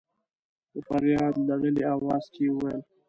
[0.71, 2.81] په فرياد لړلي اواز کې يې وويل.